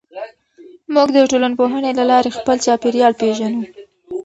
موږ 0.93 1.07
د 1.13 1.17
ټولنپوهنې 1.31 1.91
له 1.99 2.03
لارې 2.11 2.35
خپل 2.37 2.57
چاپېریال 2.65 3.13
پېژنو. 3.21 3.63